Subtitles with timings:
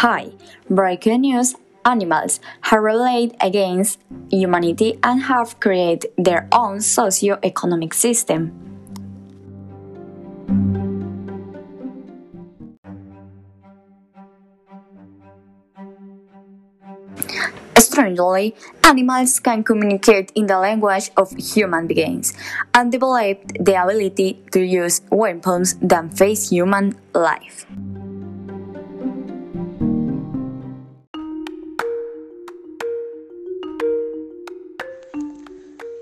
[0.00, 0.32] Hi,
[0.70, 4.00] breaking news animals have rebelled against
[4.32, 8.48] humanity and have created their own socio-economic system.
[17.76, 22.32] Strangely, animals can communicate in the language of human beings
[22.72, 27.66] and developed the ability to use weapons that face human life.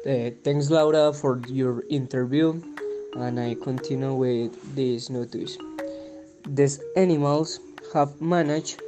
[0.08, 2.58] Uh, thanks, Laura, for your interview.
[3.12, 5.58] And I continue with this notice.
[6.48, 7.60] These animals
[7.92, 8.80] have managed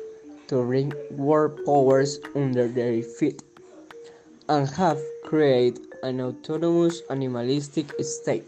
[0.49, 3.43] to bring world powers under their feet
[4.49, 8.47] and have created an autonomous animalistic state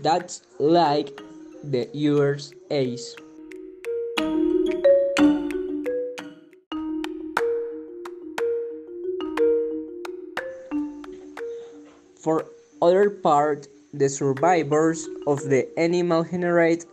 [0.00, 1.20] that's like
[1.64, 3.16] the USA's.
[12.24, 12.46] For
[12.80, 16.88] other part, the survivors of the animal generated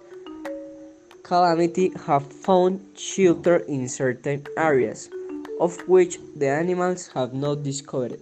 [1.24, 5.10] calamity have found shelter in certain areas,
[5.62, 8.20] of which the animals have not discovered.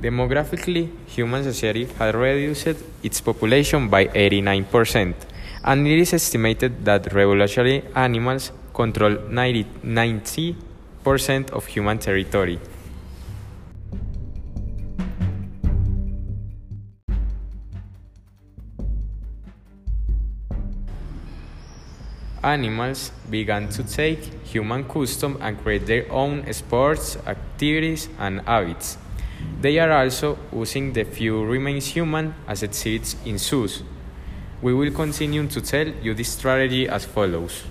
[0.00, 5.33] Demographically, human society has reduced its population by 89%,
[5.64, 10.56] and it is estimated that revolutionary animals control 90,
[11.02, 12.58] percent of human territory.
[22.42, 28.98] Animals began to take human custom and create their own sports, activities, and habits.
[29.62, 33.82] They are also using the few remains human as exhibits in zoos.
[34.62, 37.62] We will continue to tell you this strategy as follows.